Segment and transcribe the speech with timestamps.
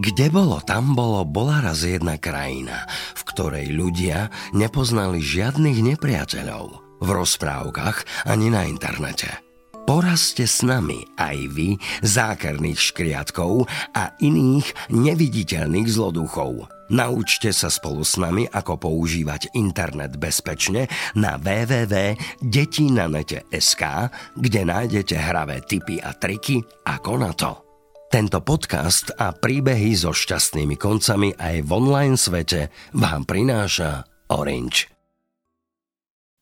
[0.00, 6.80] Kde bolo, tam bolo, bola raz jedna krajina, v ktorej ľudia nepoznali žiadnych nepriateľov.
[7.04, 9.28] V rozprávkach ani na internete.
[9.84, 16.64] Porazte s nami aj vy zákerných škriatkov a iných neviditeľných zloduchov.
[16.88, 23.82] Naučte sa spolu s nami, ako používať internet bezpečne na www.detinanete.sk,
[24.32, 27.69] kde nájdete hravé tipy a triky ako na to.
[28.10, 34.02] Tento podcast a príbehy so šťastnými koncami aj v online svete vám prináša
[34.34, 34.90] Orange.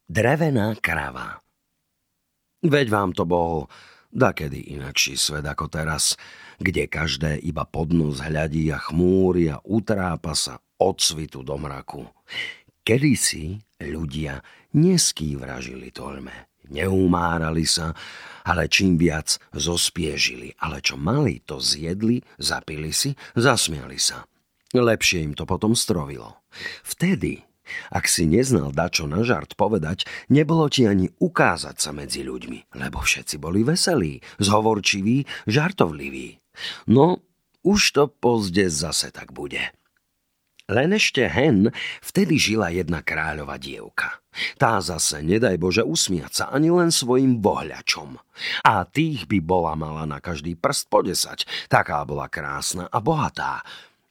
[0.08, 1.44] Drevená krava
[2.64, 3.68] Veď vám to bol
[4.08, 6.16] dakedy inakší svet ako teraz,
[6.56, 12.00] kde každé iba pod nos hľadí a chmúri a utrápa sa od svitu do mraku.
[12.80, 14.40] Kedysi ľudia
[14.72, 17.92] neskývražili toľme neumárali sa,
[18.48, 24.24] ale čím viac zospiežili, ale čo mali, to zjedli, zapili si, zasmiali sa.
[24.72, 26.40] Lepšie im to potom strovilo.
[26.84, 27.44] Vtedy,
[27.92, 33.04] ak si neznal dačo na žart povedať, nebolo ti ani ukázať sa medzi ľuďmi, lebo
[33.04, 36.40] všetci boli veselí, zhovorčiví, žartovliví.
[36.88, 37.20] No,
[37.64, 39.60] už to pozde zase tak bude.
[40.68, 41.72] Len ešte hen,
[42.04, 44.20] vtedy žila jedna kráľova dievka.
[44.60, 48.20] Tá zase, nedaj Bože, usmiať sa ani len svojim bohľačom.
[48.68, 51.48] A tých by bola mala na každý prst po desať.
[51.72, 53.64] Taká bola krásna a bohatá.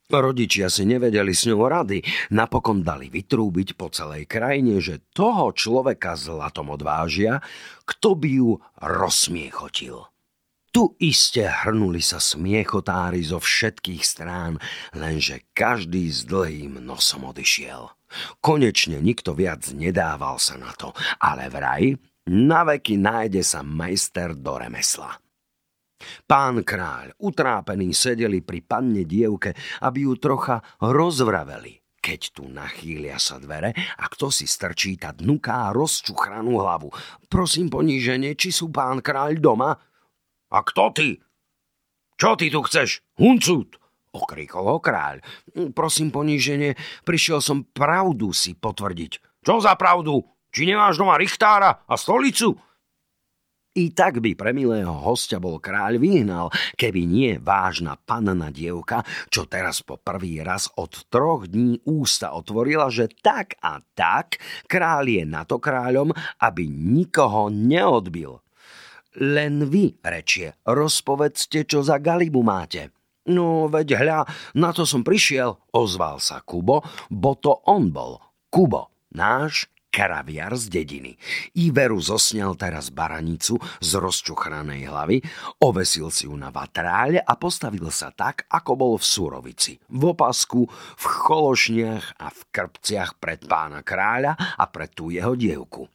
[0.10, 2.02] Rodičia si nevedeli s ňou rady,
[2.34, 7.38] napokon dali vytrúbiť po celej krajine, že toho človeka zlatom odvážia,
[7.86, 10.10] kto by ju rozmiechotil.
[10.78, 14.62] Tu iste hrnuli sa smiechotári zo všetkých strán,
[14.94, 17.90] lenže každý s dlhým nosom odišiel.
[18.46, 21.98] Konečne nikto viac nedával sa na to, ale vraj
[22.30, 25.18] na veky nájde sa majster do remesla.
[26.30, 31.82] Pán kráľ, utrápený, sedeli pri panne dievke, aby ju trocha rozvraveli.
[31.98, 36.94] Keď tu nachýlia sa dvere a kto si strčí tá dnuká rozčuchranú hlavu.
[37.26, 39.74] Prosím poníženie, či sú pán kráľ doma?
[40.52, 41.10] A kto ty?
[42.18, 43.04] Čo ty tu chceš?
[43.20, 43.78] Huncut!
[44.16, 45.22] Okríkol ho kráľ.
[45.78, 46.74] Prosím poníženie,
[47.06, 49.44] prišiel som pravdu si potvrdiť.
[49.46, 50.26] Čo za pravdu?
[50.50, 52.58] Či nemáš doma richtára a stolicu?
[53.78, 59.46] I tak by pre milého hostia bol kráľ vyhnal, keby nie vážna panna dievka, čo
[59.46, 65.24] teraz po prvý raz od troch dní ústa otvorila, že tak a tak kráľ je
[65.30, 66.10] na to kráľom,
[66.42, 68.42] aby nikoho neodbil.
[69.18, 72.94] Len vy, rečie, rozpovedzte, čo za galibu máte.
[73.28, 74.20] No, veď hľa,
[74.56, 79.68] na to som prišiel, ozval sa Kubo, bo to on bol, Kubo, náš
[79.98, 81.18] karaviar z dediny.
[81.58, 85.18] Iveru zosňal teraz baranicu z rozčuchranej hlavy,
[85.66, 89.82] ovesil si ju na vatráľe a postavil sa tak, ako bol v surovici.
[89.90, 95.90] V opasku, v chološniach a v krpciach pred pána kráľa a pred tú jeho dievku.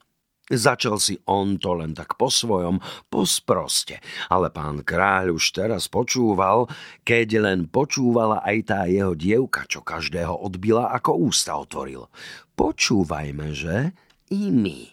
[0.52, 2.76] Začal si on to len tak po svojom,
[3.08, 6.68] posproste, ale pán kráľ už teraz počúval,
[7.08, 12.04] keď len počúvala aj tá jeho dievka, čo každého odbila, ako ústa otvoril.
[12.52, 13.96] Počúvajme, že
[14.28, 14.92] i my.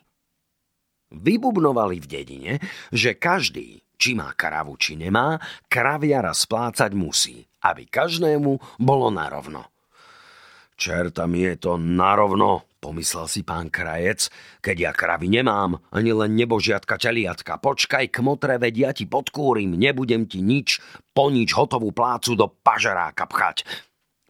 [1.11, 2.53] Vybubnovali v dedine,
[2.95, 5.35] že každý, či má kravu, či nemá,
[5.67, 9.75] kraviara splácať musí, aby každému bolo narovno.
[10.79, 14.31] Čerta mi je to narovno, Pomyslel si pán krajec,
[14.63, 17.59] keď ja kravy nemám, ani len nebožiatka čeliatka.
[17.59, 20.79] Počkaj, kmotre, veď ja ti podkúrim, nebudem ti nič,
[21.11, 23.67] po nič hotovú plácu do pažeráka pchať.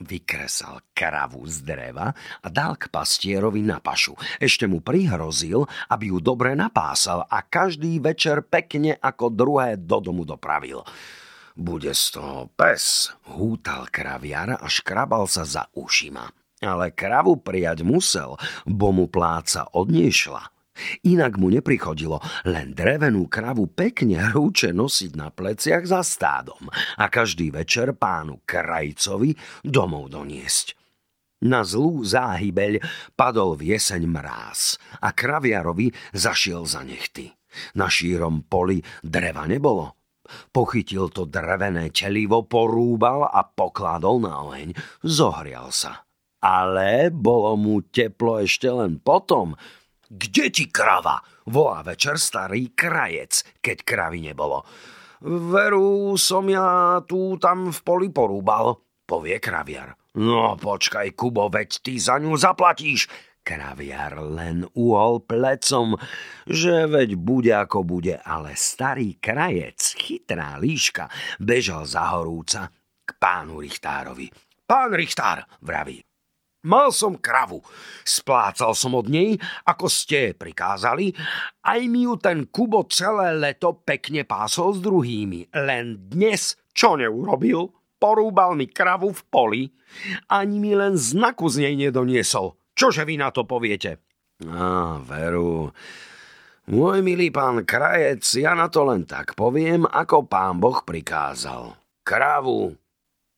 [0.02, 4.18] Vykresal kravu z dreva a dal k pastierovi na pašu.
[4.42, 10.26] Ešte mu prihrozil, aby ju dobre napásal a každý večer pekne ako druhé do domu
[10.26, 10.82] dopravil.
[11.54, 16.39] Bude z toho pes, hútal kraviara a škrabal sa za ušima.
[16.60, 18.36] Ale kravu prijať musel,
[18.68, 20.60] bo mu pláca odniešla.
[21.04, 27.52] Inak mu neprichodilo len drevenú kravu pekne hrúče nosiť na pleciach za stádom a každý
[27.52, 30.80] večer pánu krajcovi domov doniesť.
[31.40, 32.84] Na zlú záhybeľ
[33.16, 37.32] padol v jeseň mráz a kraviarovi zašiel za nechty.
[37.80, 39.96] Na šírom poli dreva nebolo.
[40.52, 44.76] Pochytil to drevené telivo, porúbal a pokladol na oheň.
[45.02, 46.09] Zohrial sa.
[46.40, 49.60] Ale bolo mu teplo ešte len potom.
[50.10, 51.20] Kde ti krava?
[51.52, 54.64] Volá večer starý krajec, keď kravy nebolo.
[55.22, 60.00] Veru som ja tu tam v poli porúbal, povie kraviar.
[60.16, 63.12] No počkaj, Kubo, veď ty za ňu zaplatíš.
[63.44, 66.00] Kraviar len uhol plecom,
[66.46, 71.10] že veď bude ako bude, ale starý krajec, chytrá líška,
[71.42, 72.70] bežal za horúca
[73.04, 74.30] k pánu Richtárovi.
[74.70, 75.98] Pán Richtár, vraví,
[76.60, 77.64] Mal som kravu,
[78.04, 81.16] splácal som od nej, ako ste prikázali,
[81.64, 85.56] aj mi ju ten Kubo celé leto pekne pásol s druhými.
[85.56, 87.72] Len dnes čo neurobil?
[87.96, 89.64] Porúbal mi kravu v poli,
[90.28, 92.60] ani mi len znaku z nej nedoniesol.
[92.76, 94.04] Čože vy na to poviete?
[94.44, 95.72] Á, veru.
[96.68, 101.72] Môj milý pán krajec, ja na to len tak poviem, ako pán Boh prikázal.
[102.04, 102.76] Kravu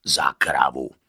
[0.01, 1.00] za kravu.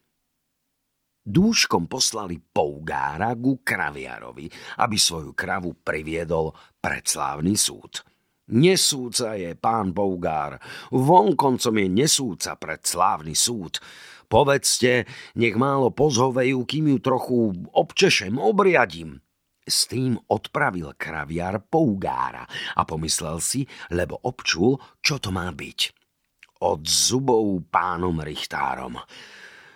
[1.22, 4.50] Dúškom poslali Pougára ku kraviarovi,
[4.82, 6.50] aby svoju kravu priviedol
[6.82, 8.02] pred slávny súd.
[8.50, 10.58] Nesúca je pán Pougár,
[10.90, 13.78] vonkoncom je nesúca pred slávny súd.
[14.26, 15.06] Povedzte,
[15.38, 19.22] nech málo pozhovejú, kým ju trochu občešem, obriadím.
[19.62, 23.62] S tým odpravil kraviar Pougára a pomyslel si,
[23.94, 25.80] lebo občul, čo to má byť.
[26.66, 28.98] Od zubov pánom Richtárom.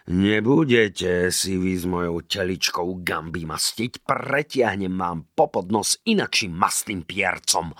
[0.06, 7.74] Nebudete si vy s mojou teličkou gamby mastiť, pretiahnem vám popod nos inakším mastným piercom.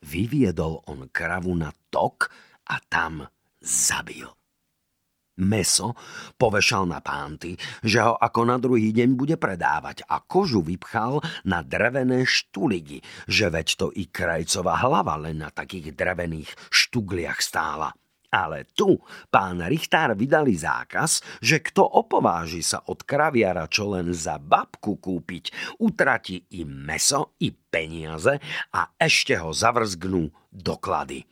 [0.00, 2.32] Vyviedol on kravu na tok
[2.72, 3.28] a tam
[3.60, 4.24] zabil.
[5.36, 5.92] Meso
[6.40, 11.60] povešal na pánty, že ho ako na druhý deň bude predávať a kožu vypchal na
[11.60, 17.92] drevené štuligy, že veď to i krajcová hlava len na takých drevených štugliach stála.
[18.30, 18.98] Ale tu
[19.30, 25.76] pán Richtár vydali zákaz, že kto opováži sa od kraviara čo len za babku kúpiť,
[25.82, 28.38] utratí i meso, i peniaze
[28.74, 31.24] a ešte ho zavrzgnú doklady.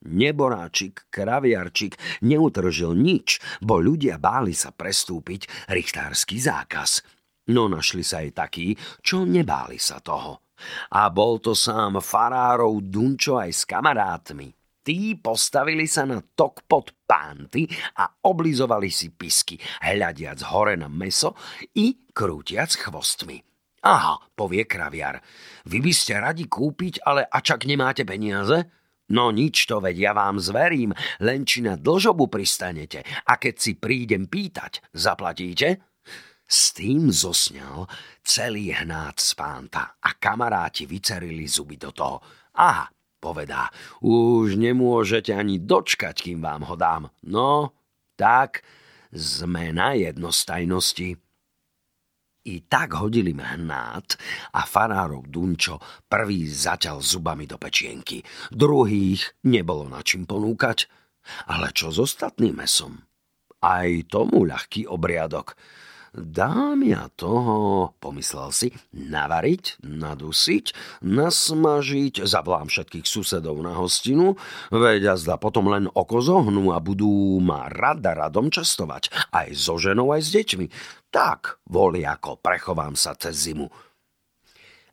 [0.00, 7.04] Neboráčik, kraviarčik neutržil nič, bo ľudia báli sa prestúpiť richtársky zákaz.
[7.52, 8.72] No našli sa aj takí,
[9.04, 10.40] čo nebáli sa toho.
[10.96, 14.59] A bol to sám farárov Dunčo aj s kamarátmi.
[14.80, 17.68] Tí postavili sa na tok pod pánty
[18.00, 21.36] a oblizovali si pisky, hľadiac hore na meso
[21.76, 23.36] i krútiac chvostmi.
[23.84, 25.20] Aha, povie kraviar,
[25.68, 28.68] vy by ste radi kúpiť, ale ačak nemáte peniaze?
[29.10, 33.72] No nič to, veď ja vám zverím, len či na dlžobu pristanete a keď si
[33.76, 35.80] prídem pýtať, zaplatíte?
[36.50, 37.86] S tým zosňal
[38.22, 42.22] celý hnát z pánta a kamaráti vycerili zuby do toho.
[42.58, 42.86] Aha,
[43.20, 43.68] povedá.
[44.00, 47.12] Už nemôžete ani dočkať, kým vám ho dám.
[47.22, 47.76] No,
[48.16, 48.64] tak
[49.12, 51.20] sme na jednostajnosti.
[52.40, 54.16] I tak hodili hnát
[54.56, 55.76] a farárov Dunčo
[56.08, 58.24] prvý zaťal zubami do pečienky.
[58.48, 60.88] Druhých nebolo na čím ponúkať.
[61.52, 63.04] Ale čo s ostatným mesom?
[63.60, 65.52] Aj tomu ľahký obriadok.
[66.10, 70.74] Dám ja toho, pomyslel si, navariť, nadusiť,
[71.06, 74.34] nasmažiť, zavolám všetkých susedov na hostinu,
[74.74, 79.78] veď a zda potom len oko zohnú a budú ma rada radom častovať, aj so
[79.78, 80.66] ženou, aj s deťmi.
[81.14, 83.70] Tak, voli ako prechovám sa cez zimu.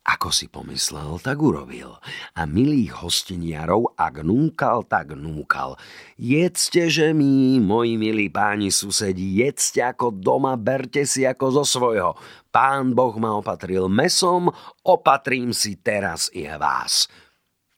[0.08, 2.00] Ako si pomyslel, tak urobil.
[2.32, 5.76] A milých hostiniarov, ak núkal, tak núkal.
[6.16, 12.16] Jedzte, že mi, moji milí páni susedi, jedzte ako doma, berte si ako zo svojho.
[12.56, 14.48] Pán Boh ma opatril mesom,
[14.88, 17.12] opatrím si teraz i vás.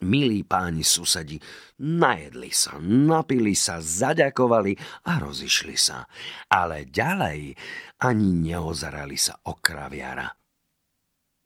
[0.05, 1.41] Milí páni susedi,
[1.81, 6.05] najedli sa, napili sa, zaďakovali a rozišli sa.
[6.45, 7.57] Ale ďalej
[8.05, 10.38] ani neozerali sa o kraviara.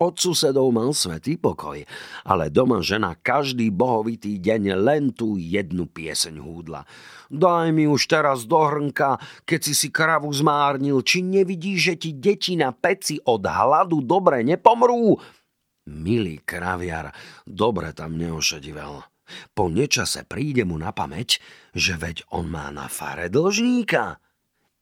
[0.03, 1.79] Od susedov mal svetý pokoj,
[2.27, 6.83] ale doma žena každý bohovitý deň len tú jednu pieseň húdla.
[7.31, 9.15] Daj mi už teraz do hrnka,
[9.47, 14.43] keď si si kravu zmárnil, či nevidíš, že ti deti na peci od hladu dobre
[14.43, 15.15] nepomrú?
[15.87, 17.15] Milý kraviar,
[17.47, 19.07] dobre tam neošedivel.
[19.55, 21.39] Po nečase príde mu na pamäť,
[21.71, 24.19] že veď on má na fare dlžníka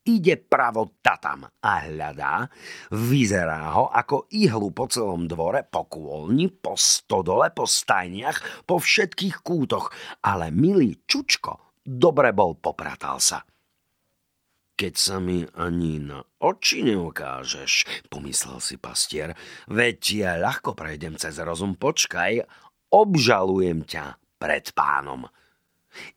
[0.06, 2.50] ide pravo tatam a hľadá,
[2.90, 9.46] vyzerá ho ako ihlu po celom dvore, po kôlni, po stodole, po stajniach, po všetkých
[9.46, 9.94] kútoch,
[10.26, 13.46] ale milý Čučko dobre bol popratal sa.
[14.82, 19.38] Keď sa mi ani na oči neukážeš, pomyslel si pastier,
[19.70, 22.42] veď ja ľahko prejdem cez rozum, počkaj,
[22.90, 25.30] obžalujem ťa pred pánom.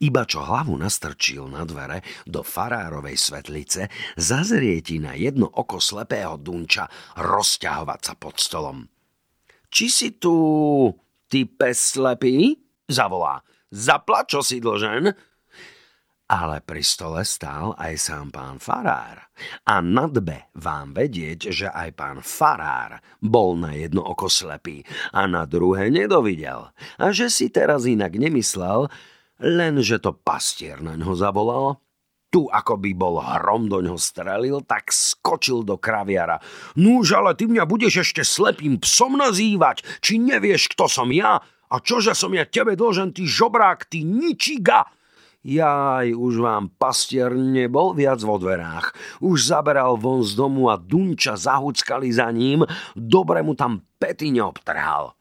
[0.03, 6.39] Iba čo hlavu nastrčil na dvere do farárovej svetlice, zazrie ti na jedno oko slepého
[6.39, 6.87] dunča
[7.19, 8.79] rozťahovať sa pod stolom.
[9.75, 10.35] Či si tu,
[11.27, 12.55] ty pes slepý?
[12.87, 13.43] Zavolá.
[13.75, 15.11] Zapla, čo si dlžen?
[16.25, 19.29] Ale pri stole stál aj sám pán Farár.
[19.69, 25.45] A nadbe vám vedieť, že aj pán Farár bol na jedno oko slepý a na
[25.45, 26.73] druhé nedovidel.
[26.97, 28.89] A že si teraz inak nemyslel,
[29.43, 31.81] len že to pastier na ňo zavolal.
[32.35, 36.43] Tu ako by bol hrom do ňoho strelil, tak skočil do kraviara.
[36.75, 41.39] Núž, ale ty mňa budeš ešte slepým psom nazývať, či nevieš, kto som ja?
[41.71, 44.83] A čože som ja tebe dlžen, ty žobrák, ty ničiga?
[45.45, 48.97] Jaj, už vám pastier nebol viac vo dverách.
[49.21, 52.65] Už zaberal von z domu a Dunča zahuckali za ním,
[52.97, 55.13] dobre mu tam pety neobtrhal.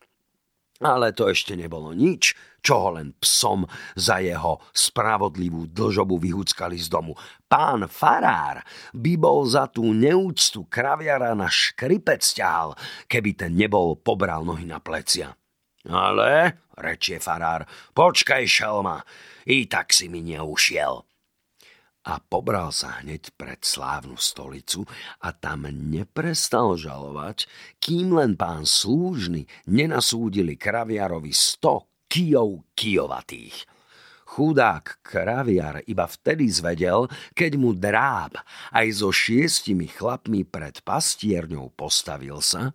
[0.80, 3.68] Ale to ešte nebolo nič, čo len psom
[4.00, 7.12] za jeho spravodlivú dlžobu vyhúckali z domu.
[7.44, 8.64] Pán Farár
[8.96, 12.80] by bol za tú neúctu kraviara na škripec ťahal,
[13.12, 15.36] keby ten nebol pobral nohy na plecia.
[15.84, 19.04] Ale, rečie Farár, počkaj šelma,
[19.44, 21.04] i tak si mi neušiel.
[22.04, 24.84] A pobral sa hneď pred slávnu stolicu
[25.24, 27.48] a tam neprestal žalovať,
[27.80, 33.66] kým len pán slúžny nenasúdili kraviarovi sto kijov kijovatých.
[34.38, 38.38] Chudák kraviar iba vtedy zvedel, keď mu dráb
[38.70, 42.70] aj so šiestimi chlapmi pred pastierňou postavil sa,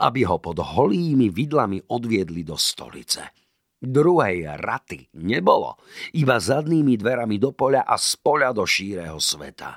[0.00, 3.28] aby ho pod holými vidlami odviedli do stolice.
[3.76, 5.76] Druhej raty nebolo,
[6.16, 9.76] iba zadnými dverami do poľa a z poľa do šíreho sveta.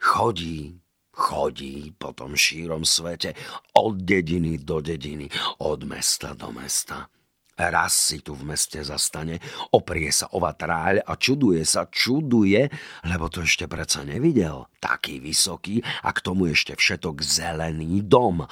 [0.00, 0.80] Chodí,
[1.12, 3.36] chodí po tom šírom svete
[3.76, 5.28] od dediny do dediny,
[5.60, 7.06] od mesta do mesta.
[7.52, 9.36] Raz si tu v meste zastane,
[9.76, 12.64] oprie sa ova tráľ a čuduje sa, čuduje,
[13.06, 14.72] lebo to ešte predsa nevidel.
[14.80, 18.48] Taký vysoký a k tomu ešte všetok zelený dom.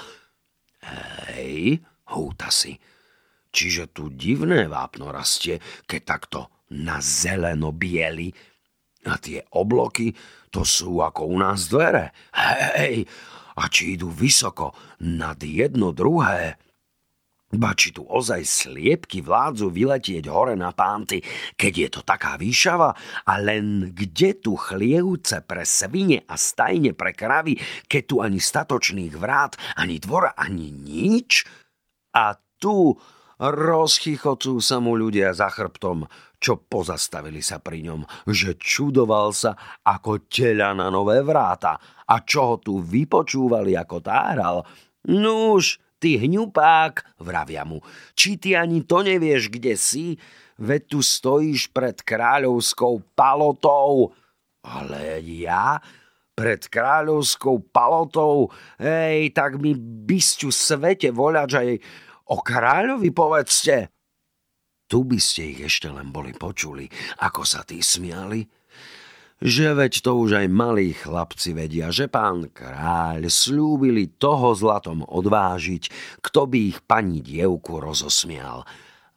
[1.33, 1.81] Hej,
[2.13, 2.77] húta si,
[3.51, 6.41] Čiže tu divné vápno rastie, keď takto
[6.71, 8.31] na zeleno bieli.
[9.11, 10.15] A tie obloky,
[10.55, 12.15] to sú ako u nás dvere.
[12.79, 13.11] Hej,
[13.59, 14.71] a či idú vysoko
[15.03, 16.61] nad jedno druhé.
[17.51, 21.19] Ba či tu ozaj sliepky vládzu vyletieť hore na pánty,
[21.59, 22.95] keď je to taká výšava?
[23.27, 27.59] A len kde tu chlievce pre svine a stajne pre kravy,
[27.91, 31.43] keď tu ani statočných vrát, ani dvora, ani nič?
[32.15, 32.95] A tu
[33.41, 36.05] Rozchychocú sa mu ľudia za chrbtom,
[36.37, 42.41] čo pozastavili sa pri ňom, že čudoval sa ako teľa na nové vráta a čo
[42.45, 44.61] ho tu vypočúvali ako táral.
[45.09, 47.85] Nuž, ty hňupák, vravia mu,
[48.17, 50.17] či ty ani to nevieš, kde si,
[50.57, 54.17] veď tu stojíš pred kráľovskou palotou.
[54.65, 55.79] Ale ja,
[56.33, 58.49] pred kráľovskou palotou,
[58.81, 61.71] hej, tak mi bysťu svete voľač aj
[62.31, 63.91] O kráľovi povedzte.
[64.87, 66.87] Tu by ste ich ešte len boli počuli,
[67.27, 68.47] ako sa tí smiali.
[69.41, 75.89] Že veď to už aj malí chlapci vedia, že pán kráľ slúbili toho zlatom odvážiť,
[76.21, 78.69] kto by ich pani dievku rozosmial.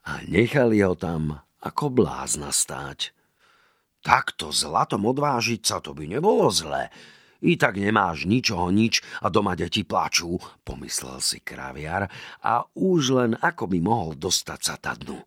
[0.07, 3.11] A nechali ho tam ako blázna stáť.
[3.99, 6.87] Takto zlatom odvážiť sa to by nebolo zlé,
[7.43, 12.07] i tak nemáš ničoho nič a doma deti plačú, pomyslel si kraviar
[12.39, 15.19] a už len ako by mohol dostať sa tadnu.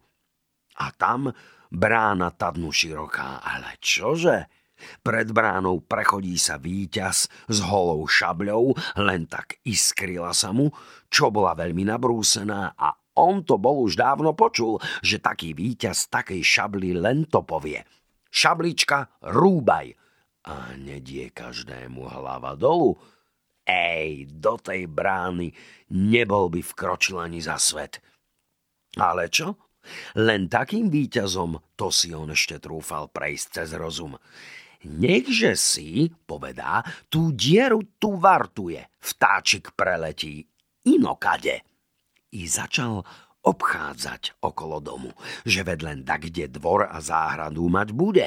[0.81, 1.29] A tam
[1.69, 4.56] brána tadnu široká, ale čože?
[5.01, 10.73] Pred bránou prechodí sa víťaz s holou šabľou, len tak iskrila sa mu,
[11.09, 16.45] čo bola veľmi nabrúsená a on to bol už dávno počul, že taký víťaz takej
[16.45, 17.81] šabli len to povie.
[18.29, 19.97] Šablička, rúbaj,
[20.47, 22.95] a nedie každému hlava dolu.
[23.67, 25.51] Ej, do tej brány
[25.91, 27.99] nebol by vkročil ani za svet.
[28.95, 29.59] Ale čo?
[30.19, 34.15] Len takým výťazom to si on ešte trúfal prejsť cez rozum.
[34.87, 40.47] Nechže si, povedá, tú dieru tu vartuje, vtáčik preletí
[40.87, 41.67] inokade.
[42.31, 43.03] I začal
[43.47, 45.11] obchádzať okolo domu,
[45.47, 48.27] že vedlen tak, kde dvor a záhradu mať bude.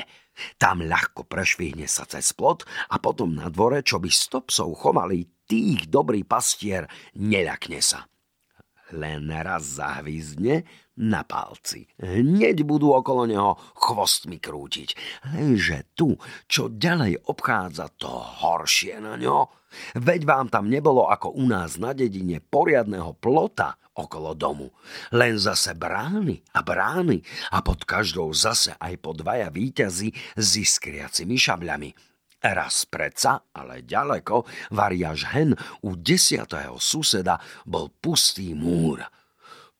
[0.56, 5.28] Tam ľahko prešvihne sa cez plot a potom na dvore, čo by sto psov chovali,
[5.48, 6.88] tých dobrý pastier
[7.20, 8.09] neľakne sa.
[8.96, 10.66] Len raz zahvízdne
[11.00, 11.88] na palci.
[12.00, 14.96] Hneď budú okolo neho chvostmi krútiť.
[15.32, 19.48] Lenže tu, čo ďalej obchádza, to horšie na ňo.
[19.96, 24.74] Veď vám tam nebolo ako u nás na dedine poriadného plota okolo domu.
[25.14, 27.22] Len zase brány a brány
[27.54, 32.09] a pod každou zase aj po dvaja výťazy s iskriacimi šabľami.
[32.40, 35.52] Raz predsa, ale ďaleko, variaž hen
[35.84, 37.36] u desiatého suseda
[37.68, 39.04] bol pustý múr.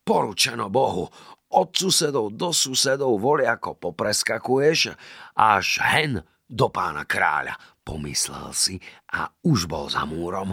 [0.04, 1.08] Poručeno Bohu,
[1.56, 4.92] od susedov do susedov voli ako popreskakuješ,
[5.40, 8.76] až hen do pána kráľa, pomyslel si
[9.08, 10.52] a už bol za múrom.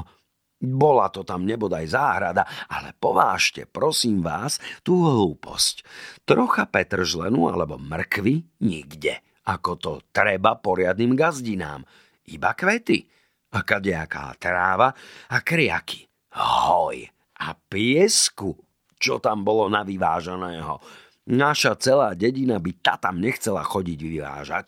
[0.58, 5.84] Bola to tam nebodaj záhrada, ale povážte, prosím vás, tú hlúposť.
[6.24, 11.88] Trocha petržlenu alebo mrkvy nikde ako to treba poriadnym gazdinám.
[12.28, 13.08] Iba kvety
[13.56, 14.92] a kadejaká tráva
[15.32, 16.04] a kriaky.
[16.36, 17.08] Hoj
[17.40, 18.52] a piesku,
[19.00, 20.82] čo tam bolo navyvážaného.
[21.28, 24.68] Naša celá dedina by ta tam nechcela chodiť vyvážať.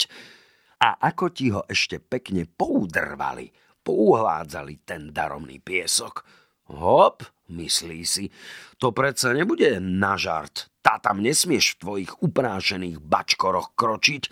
[0.80, 3.52] A ako ti ho ešte pekne poudrvali,
[3.84, 6.24] pouhládzali ten daromný piesok.
[6.72, 8.32] Hop, myslí si,
[8.80, 10.72] to predsa nebude na žart.
[10.80, 14.24] Tá tam nesmieš v tvojich uprášených bačkoroch kročiť,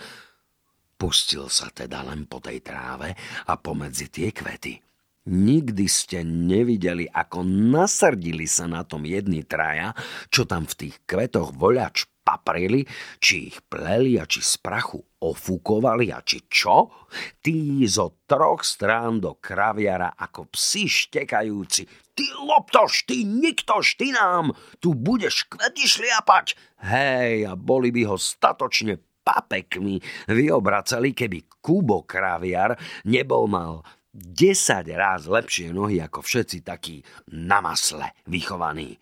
[0.98, 3.14] Pustil sa teda len po tej tráve
[3.46, 4.82] a pomedzi tie kvety.
[5.28, 9.94] Nikdy ste nevideli, ako nasrdili sa na tom jedni traja,
[10.34, 12.88] čo tam v tých kvetoch voľač paprili,
[13.20, 17.08] či ich pleli a či z prachu ofúkovali a či čo?
[17.44, 21.88] Tí zo troch strán do kraviara ako psi štekajúci.
[22.16, 26.56] Ty loptoš, ty niktoš, ty nám, tu budeš kvety šliapať.
[26.88, 30.00] Hej, a boli by ho statočne papekmi
[30.32, 33.84] vyobracali, keby Kubo Kraviar nebol mal
[34.16, 37.04] 10 ráz lepšie nohy ako všetci takí
[37.36, 38.96] na masle vychovaní.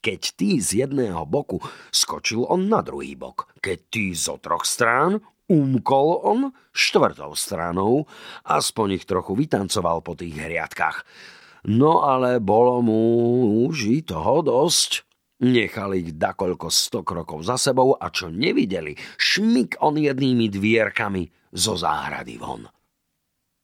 [0.00, 1.62] Keď ty z jedného boku
[1.92, 6.40] skočil on na druhý bok, keď ty zo troch strán umkol on
[6.72, 8.08] štvrtou stranou,
[8.48, 11.04] aspoň ich trochu vytancoval po tých hriadkách.
[11.68, 13.00] No ale bolo mu
[13.68, 15.09] už i toho dosť.
[15.40, 21.24] Nechali ich dakoľko sto krokov za sebou a čo nevideli, šmik on jednými dvierkami
[21.56, 22.68] zo záhrady von.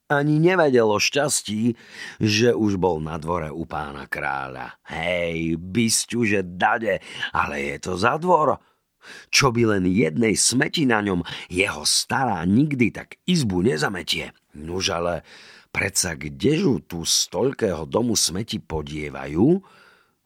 [0.06, 1.74] Ani nevedel o šťastí,
[2.22, 4.78] že už bol na dvore u pána kráľa.
[4.86, 7.02] Hej, bysťu, že dade,
[7.34, 8.56] ale je to za dvor.
[9.34, 14.30] Čo by len jednej smeti na ňom, jeho stará nikdy tak izbu nezametie.
[14.54, 15.26] Nuž ale
[15.74, 17.26] predsa kdežu tu z
[17.90, 19.58] domu smeti podievajú?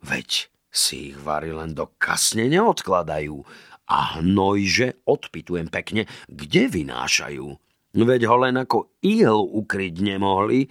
[0.04, 3.42] Veď si ich vary len do kasne neodkladajú
[3.90, 7.46] a hnojže, odpitujem pekne, kde vynášajú.
[7.90, 10.70] Veď ho len ako ihl ukryť nemohli,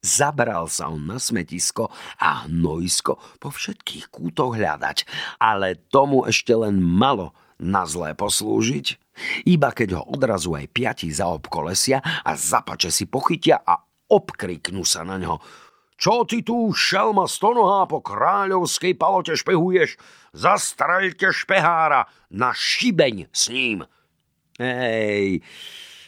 [0.00, 1.92] Zabral sa on na smetisko
[2.24, 5.04] a hnojsko po všetkých kútoch hľadať,
[5.36, 8.96] ale tomu ešte len malo na zlé poslúžiť.
[9.44, 13.76] Iba keď ho odrazu aj piati zaobkolesia a zapače si pochytia a
[14.08, 15.36] obkriknú sa na ňo.
[16.00, 20.00] Čo ty tu, šelma stonohá, po kráľovskej palote špehuješ?
[20.32, 23.84] Zastraľte špehára na šibeň s ním.
[24.56, 25.44] Hej,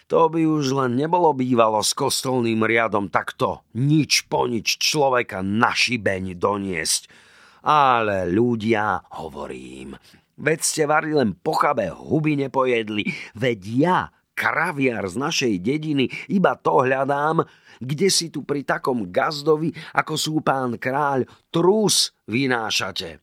[0.08, 5.76] to by už len nebolo bývalo s kostolným riadom takto nič po nič človeka na
[5.76, 7.12] šibeň doniesť.
[7.60, 9.92] Ale ľudia, hovorím,
[10.40, 13.98] veď ste vari len pochabe huby nepojedli, veď ja,
[14.32, 17.44] kraviar z našej dediny, iba to hľadám,
[17.82, 23.18] kde si tu pri takom gazdovi, ako sú pán kráľ, trus vynášate.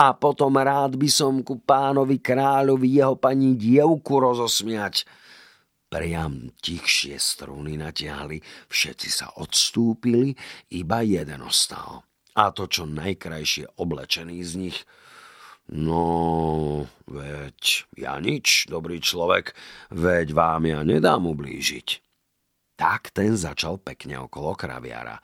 [0.00, 5.06] A potom rád by som ku pánovi kráľovi jeho pani dievku rozosmiať.
[5.90, 8.38] Priam tichšie struny natiahli,
[8.70, 10.34] všetci sa odstúpili,
[10.70, 12.06] iba jeden ostal.
[12.38, 14.78] A to čo najkrajšie oblečený z nich.
[15.70, 19.54] No, veď ja nič, dobrý človek,
[19.90, 22.09] veď vám ja nedám ublížiť
[22.80, 25.20] tak ten začal pekne okolo kraviara.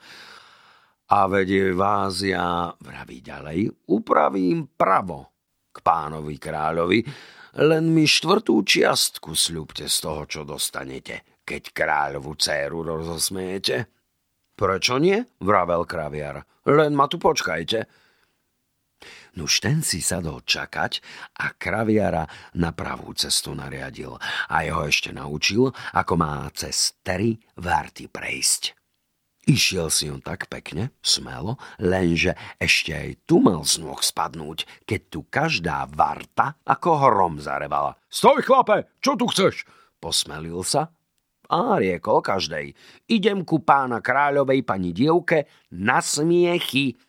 [1.09, 5.33] A vedie vás ja, vraví ďalej, upravím pravo
[5.73, 6.99] k pánovi kráľovi,
[7.57, 13.89] len mi štvrtú čiastku sľubte z toho, čo dostanete, keď kráľovú dceru rozosmiete.
[14.53, 15.17] Prečo nie?
[15.41, 16.45] vravel kraviar.
[16.67, 17.89] Len ma tu počkajte.
[19.37, 20.99] Nuž ten si sadol čakať
[21.37, 22.25] a kraviara
[22.57, 24.17] na pravú cestu nariadil
[24.49, 28.73] a jeho ešte naučil, ako má cez tery várty prejsť.
[29.47, 35.01] Išiel si on tak pekne, smelo, lenže ešte aj tu mal z nôh spadnúť, keď
[35.07, 37.95] tu každá varta ako hrom zarevala.
[38.11, 39.63] Stoj, chlape, čo tu chceš?
[40.03, 40.91] Posmelil sa
[41.47, 42.75] a riekol každej.
[43.07, 46.99] Idem ku pána kráľovej pani dievke na smiechy.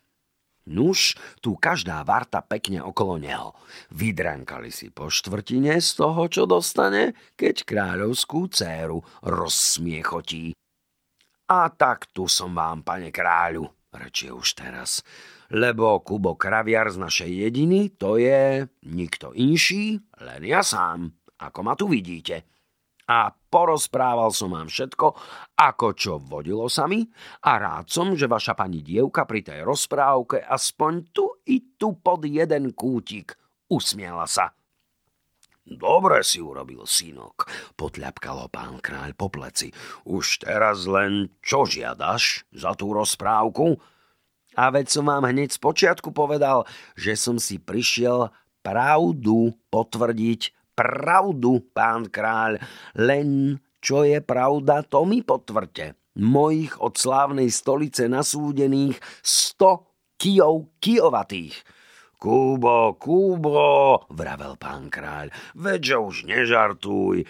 [0.68, 3.56] Nuž, tu každá varta pekne okolo neho.
[3.96, 10.52] Vydrankali si po štvrtine z toho, čo dostane, keď kráľovskú céru rozsmiechotí.
[11.48, 13.64] A tak tu som vám, pane kráľu,
[13.96, 15.00] rečie už teraz.
[15.48, 21.08] Lebo Kubo Kraviar z našej jediny, to je nikto inší, len ja sám,
[21.40, 22.57] ako ma tu vidíte
[23.08, 25.16] a porozprával som vám všetko,
[25.56, 27.08] ako čo vodilo sa mi
[27.48, 32.28] a rád som, že vaša pani dievka pri tej rozprávke aspoň tu i tu pod
[32.28, 33.32] jeden kútik
[33.72, 34.52] usmiela sa.
[35.68, 37.44] Dobre si urobil, synok,
[37.76, 39.68] potľapkal pán kráľ po pleci.
[40.08, 43.76] Už teraz len čo žiadaš za tú rozprávku?
[44.56, 46.64] A veď som vám hneď z počiatku povedal,
[46.96, 48.32] že som si prišiel
[48.64, 52.62] pravdu potvrdiť pravdu, pán kráľ,
[52.94, 55.98] len čo je pravda, to mi potvrte.
[56.18, 61.54] Mojich od slávnej stolice nasúdených sto kijov kijovatých.
[62.18, 67.22] Kúbo, Kúbo, vravel pán kráľ, veď už nežartuj.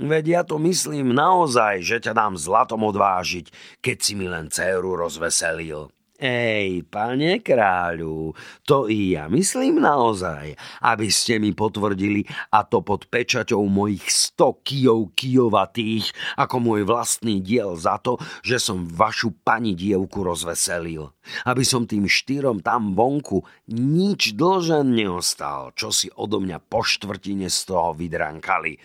[0.00, 3.52] Veď ja to myslím naozaj, že ťa dám zlatom odvážiť,
[3.84, 5.92] keď si mi len dceru rozveselil.
[6.20, 8.36] Ej, pane kráľu,
[8.68, 10.52] to i ja myslím naozaj,
[10.84, 17.40] aby ste mi potvrdili a to pod pečaťou mojich sto kijov kijovatých, ako môj vlastný
[17.40, 21.08] diel za to, že som vašu pani dievku rozveselil.
[21.48, 23.40] Aby som tým štyrom tam vonku
[23.72, 28.76] nič dlžen neostal, čo si odo mňa po štvrtine z toho vydrankali.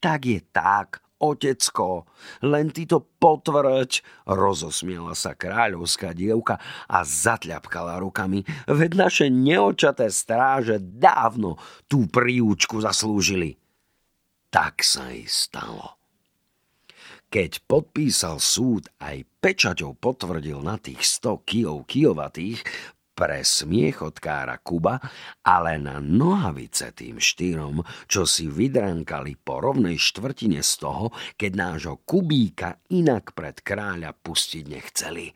[0.00, 2.06] Tak je tak, Otecko,
[2.46, 10.78] len ty to potvrď, rozosmiela sa kráľovská dievka a zatľapkala rukami, veď naše neočaté stráže
[10.78, 11.58] dávno
[11.90, 13.58] tú príučku zaslúžili.
[14.48, 15.98] Tak sa i stalo.
[17.28, 22.64] Keď podpísal súd aj pečaťou potvrdil na tých sto kijov kijovatých,
[23.18, 25.02] pre smiechotkára Kuba,
[25.42, 31.98] ale na nohavice tým štyrom, čo si vydrankali po rovnej štvrtine z toho, keď nášho
[32.06, 35.26] Kubíka inak pred kráľa pustiť nechceli.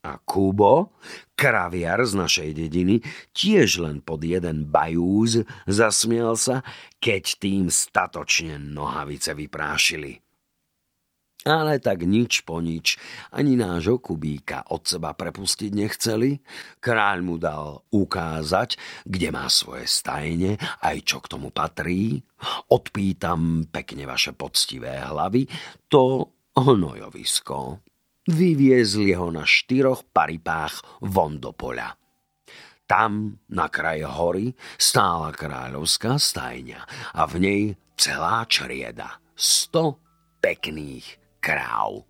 [0.00, 0.96] A Kubo,
[1.36, 3.04] kraviar z našej dediny,
[3.36, 6.64] tiež len pod jeden bajúz zasmiel sa,
[7.04, 10.24] keď tým statočne nohavice vyprášili.
[11.48, 13.00] Ale tak nič po nič,
[13.32, 16.36] ani nášho Kubíka od seba prepustiť nechceli.
[16.84, 18.76] Kráľ mu dal ukázať,
[19.08, 22.20] kde má svoje stajne, aj čo k tomu patrí.
[22.68, 25.48] Odpýtam pekne vaše poctivé hlavy,
[25.88, 26.28] to
[26.60, 27.80] hnojovisko.
[28.28, 31.96] Vyviezli ho na štyroch paripách von do poľa.
[32.84, 36.80] Tam, na kraji hory, stála kráľovská stajňa
[37.16, 37.62] a v nej
[37.96, 39.24] celá črieda.
[39.32, 39.96] Sto
[40.44, 42.06] pekných kráv.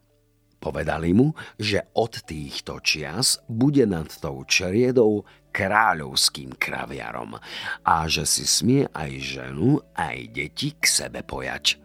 [0.61, 5.25] Povedali mu, že od týchto čias bude nad tou čriedou
[5.57, 7.41] kráľovským kraviarom
[7.83, 11.81] a že si smie aj ženu, aj deti k sebe pojať.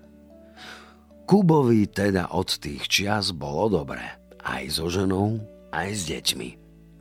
[1.26, 4.04] Kubovi teda od tých čias bolo dobre,
[4.46, 5.42] aj so ženou,
[5.74, 6.50] aj s deťmi.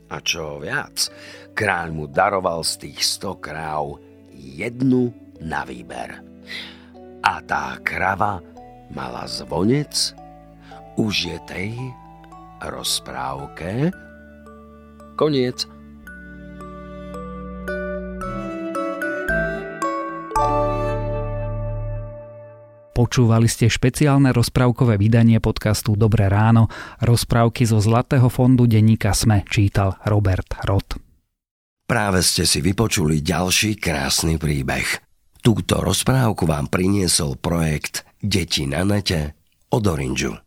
[0.09, 1.11] A čo viac,
[1.53, 6.23] kráľ mu daroval z tých sto kráv jednu na výber.
[7.21, 8.41] A tá krava
[8.89, 10.13] mala zvonec
[10.95, 11.75] užitej
[12.63, 13.91] rozprávke
[15.19, 15.67] koniec.
[22.95, 26.71] Počúvali ste špeciálne rozprávkové vydanie podcastu Dobré ráno.
[27.03, 30.95] Rozprávky zo Zlatého fondu denníka Sme čítal Robert Rod.
[31.83, 35.03] Práve ste si vypočuli ďalší krásny príbeh.
[35.43, 39.35] Túto rozprávku vám priniesol projekt Deti na nete
[39.69, 40.44] od Orange.